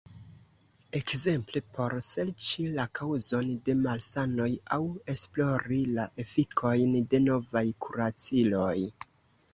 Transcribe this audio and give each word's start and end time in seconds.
Ekzemple 0.99 1.61
por 1.75 1.95
serĉi 2.05 2.65
la 2.79 2.85
kaŭzon 2.99 3.51
de 3.67 3.75
malsanoj 3.83 4.49
aŭ 4.77 4.81
esplori 5.15 5.81
la 5.99 6.09
efikojn 6.25 6.99
de 7.13 7.21
novaj 7.31 7.67
kuraciloj. 7.87 8.77